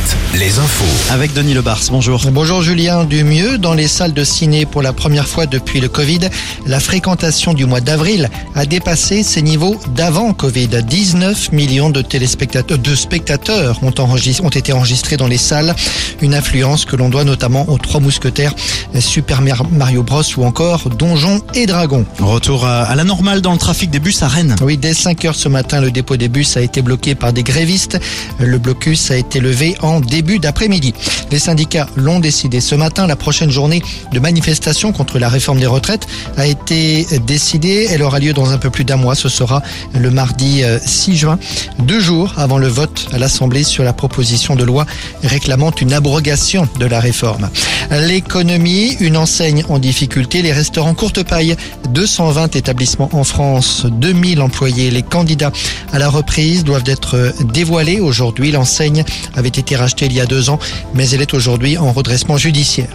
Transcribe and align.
Minute. 0.00 0.19
Les 0.34 0.58
infos. 0.58 1.12
Avec 1.12 1.32
Denis 1.32 1.54
Lebars, 1.54 1.80
bonjour. 1.90 2.20
Bonjour 2.30 2.62
Julien, 2.62 3.04
du 3.04 3.24
mieux 3.24 3.58
dans 3.58 3.74
les 3.74 3.88
salles 3.88 4.12
de 4.12 4.22
ciné 4.22 4.64
pour 4.64 4.80
la 4.80 4.92
première 4.92 5.26
fois 5.26 5.46
depuis 5.46 5.80
le 5.80 5.88
Covid. 5.88 6.20
La 6.66 6.78
fréquentation 6.78 7.52
du 7.52 7.66
mois 7.66 7.80
d'avril 7.80 8.30
a 8.54 8.64
dépassé 8.64 9.24
ses 9.24 9.42
niveaux 9.42 9.76
d'avant 9.94 10.32
Covid. 10.32 10.68
19 10.68 11.50
millions 11.52 11.90
de 11.90 12.00
téléspectateurs, 12.00 12.78
de 12.78 12.94
spectateurs 12.94 13.80
ont, 13.82 13.92
enregistré, 13.98 14.46
ont 14.46 14.50
été 14.50 14.72
enregistrés 14.72 15.16
dans 15.16 15.26
les 15.26 15.38
salles. 15.38 15.74
Une 16.22 16.34
influence 16.34 16.84
que 16.84 16.94
l'on 16.94 17.08
doit 17.08 17.24
notamment 17.24 17.68
aux 17.68 17.78
Trois 17.78 18.00
Mousquetaires, 18.00 18.54
Super 19.00 19.42
Mario 19.72 20.04
Bros 20.04 20.22
ou 20.36 20.44
encore 20.44 20.90
Donjons 20.90 21.40
et 21.54 21.66
Dragons. 21.66 22.06
Retour 22.20 22.66
à 22.66 22.94
la 22.94 23.04
normale 23.04 23.40
dans 23.40 23.52
le 23.52 23.58
trafic 23.58 23.90
des 23.90 23.98
bus 23.98 24.22
à 24.22 24.28
Rennes. 24.28 24.54
Oui, 24.62 24.78
dès 24.78 24.94
5 24.94 25.24
heures 25.24 25.34
ce 25.34 25.48
matin, 25.48 25.80
le 25.80 25.90
dépôt 25.90 26.16
des 26.16 26.28
bus 26.28 26.56
a 26.56 26.60
été 26.60 26.82
bloqué 26.82 27.16
par 27.16 27.32
des 27.32 27.42
grévistes. 27.42 27.98
Le 28.38 28.58
blocus 28.58 29.10
a 29.10 29.16
été 29.16 29.40
levé 29.40 29.76
en 29.80 29.98
début 29.98 30.19
d'après-midi. 30.22 30.94
Les 31.30 31.38
syndicats 31.38 31.88
l'ont 31.96 32.20
décidé 32.20 32.60
ce 32.60 32.74
matin. 32.74 33.06
La 33.06 33.16
prochaine 33.16 33.50
journée 33.50 33.82
de 34.12 34.20
manifestation 34.20 34.92
contre 34.92 35.18
la 35.18 35.28
réforme 35.28 35.60
des 35.60 35.66
retraites 35.66 36.06
a 36.36 36.46
été 36.46 37.06
décidée. 37.26 37.88
Elle 37.90 38.02
aura 38.02 38.18
lieu 38.18 38.32
dans 38.32 38.50
un 38.50 38.58
peu 38.58 38.70
plus 38.70 38.84
d'un 38.84 38.96
mois. 38.96 39.14
Ce 39.14 39.28
sera 39.28 39.62
le 39.94 40.10
mardi 40.10 40.62
6 40.84 41.10
euh, 41.10 41.14
juin, 41.14 41.38
deux 41.78 42.00
jours 42.00 42.34
avant 42.36 42.58
le 42.58 42.68
vote 42.68 43.08
à 43.12 43.18
l'Assemblée 43.18 43.64
sur 43.64 43.84
la 43.84 43.92
proposition 43.92 44.56
de 44.56 44.64
loi 44.64 44.86
réclamant 45.22 45.72
une 45.80 45.92
abrogation 45.92 46.68
de 46.78 46.86
la 46.86 47.00
réforme. 47.00 47.48
L'économie, 47.90 48.96
une 49.00 49.16
enseigne 49.16 49.64
en 49.68 49.78
difficulté, 49.78 50.42
les 50.42 50.52
restaurants 50.52 50.94
courte 50.94 51.22
paille, 51.22 51.56
220 51.90 52.56
établissements 52.56 53.10
en 53.12 53.24
France, 53.24 53.86
2000 53.90 54.40
employés. 54.42 54.90
Les 54.90 55.02
candidats 55.02 55.52
à 55.92 55.98
la 55.98 56.08
reprise 56.08 56.64
doivent 56.64 56.84
être 56.86 57.32
dévoilés 57.52 58.00
aujourd'hui. 58.00 58.52
L'enseigne 58.52 59.04
avait 59.34 59.48
été 59.48 59.76
rachetée 59.76 60.08
il 60.10 60.16
y 60.16 60.20
a 60.20 60.26
deux 60.26 60.50
ans, 60.50 60.58
mais 60.94 61.08
elle 61.10 61.22
est 61.22 61.34
aujourd'hui 61.34 61.78
en 61.78 61.92
redressement 61.92 62.36
judiciaire. 62.36 62.88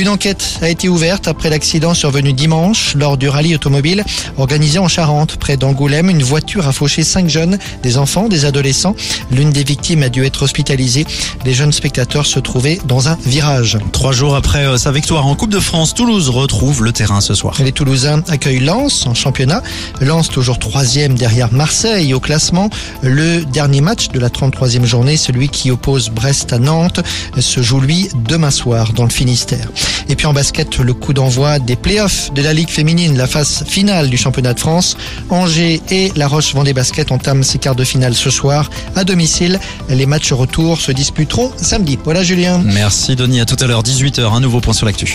Une 0.00 0.08
enquête 0.08 0.58
a 0.62 0.70
été 0.70 0.88
ouverte 0.88 1.28
après 1.28 1.50
l'accident 1.50 1.92
survenu 1.92 2.32
dimanche 2.32 2.94
lors 2.94 3.18
du 3.18 3.28
rallye 3.28 3.54
automobile 3.54 4.02
organisé 4.38 4.78
en 4.78 4.88
Charente, 4.88 5.36
près 5.36 5.58
d'Angoulême. 5.58 6.08
Une 6.08 6.22
voiture 6.22 6.66
a 6.66 6.72
fauché 6.72 7.02
cinq 7.02 7.28
jeunes, 7.28 7.58
des 7.82 7.98
enfants, 7.98 8.26
des 8.26 8.46
adolescents. 8.46 8.96
L'une 9.30 9.50
des 9.50 9.62
victimes 9.62 10.02
a 10.02 10.08
dû 10.08 10.24
être 10.24 10.44
hospitalisée. 10.44 11.04
Les 11.44 11.52
jeunes 11.52 11.72
spectateurs 11.72 12.24
se 12.24 12.38
trouvaient 12.38 12.80
dans 12.86 13.10
un 13.10 13.18
virage. 13.26 13.76
Trois 13.92 14.12
jours 14.12 14.36
après 14.36 14.64
euh, 14.64 14.78
sa 14.78 14.90
victoire 14.90 15.26
en 15.26 15.34
Coupe 15.34 15.50
de 15.50 15.60
France, 15.60 15.92
Toulouse 15.92 16.30
retrouve 16.30 16.82
le 16.82 16.92
terrain 16.92 17.20
ce 17.20 17.34
soir. 17.34 17.56
Les 17.62 17.72
Toulousains 17.72 18.22
accueillent 18.28 18.60
Lens 18.60 19.06
en 19.06 19.12
championnat. 19.12 19.62
Lens 20.00 20.30
toujours 20.30 20.58
troisième 20.58 21.14
derrière 21.14 21.52
Marseille 21.52 22.14
au 22.14 22.20
classement. 22.20 22.70
Le 23.02 23.44
dernier 23.44 23.82
match 23.82 24.08
de 24.08 24.18
la 24.18 24.30
33e 24.30 24.86
journée, 24.86 25.18
celui 25.18 25.50
qui 25.50 25.70
oppose 25.70 26.08
Brest 26.08 26.54
à 26.54 26.58
Nantes, 26.58 27.00
se 27.38 27.60
joue 27.60 27.80
lui 27.80 28.08
demain 28.14 28.50
soir 28.50 28.94
dans 28.94 29.04
le 29.04 29.10
Finistère. 29.10 29.68
Et 30.08 30.16
puis 30.16 30.26
en 30.26 30.32
basket, 30.32 30.78
le 30.78 30.94
coup 30.94 31.12
d'envoi 31.12 31.58
des 31.58 31.76
playoffs 31.76 32.32
de 32.32 32.42
la 32.42 32.52
Ligue 32.52 32.70
féminine, 32.70 33.16
la 33.16 33.26
phase 33.26 33.64
finale 33.66 34.08
du 34.10 34.16
championnat 34.16 34.54
de 34.54 34.60
France. 34.60 34.96
Angers 35.28 35.80
et 35.90 36.12
La 36.16 36.28
Roche-Vendée 36.28 36.72
Basket 36.72 37.12
entament 37.12 37.42
ces 37.42 37.58
quarts 37.58 37.74
de 37.74 37.84
finale 37.84 38.14
ce 38.14 38.30
soir 38.30 38.70
à 38.96 39.04
domicile. 39.04 39.58
Les 39.88 40.06
matchs 40.06 40.32
retour 40.32 40.80
se 40.80 40.92
disputeront 40.92 41.50
samedi. 41.56 41.98
Voilà 42.04 42.22
Julien. 42.22 42.60
Merci 42.64 43.16
Denis, 43.16 43.40
à 43.40 43.46
tout 43.46 43.56
à 43.60 43.66
l'heure, 43.66 43.82
18h, 43.82 44.32
un 44.32 44.40
nouveau 44.40 44.60
point 44.60 44.74
sur 44.74 44.86
l'actu. 44.86 45.14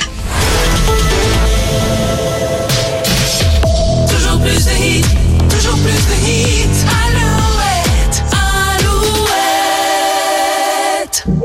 Toujours 4.08 4.40
plus 4.40 4.66
de 4.66 4.72
hits, 4.72 5.03
toujours 5.50 5.78
plus 5.80 5.92
de 5.92 6.16
hits. 6.28 6.86
Alouette, 7.06 8.23
Alouette. 11.18 11.45